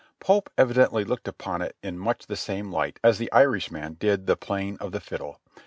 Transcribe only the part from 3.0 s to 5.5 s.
as the Irishman did the playing of the fiddle.